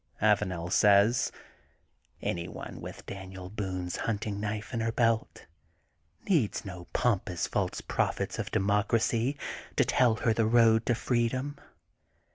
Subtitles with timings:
[0.19, 1.31] Avanel says:—
[2.23, 5.45] Any one with Daniel Boone's hunting knife in her belt
[6.27, 9.37] needs no pompous false prophets of democracy
[9.75, 11.55] to tell her the road to freedom.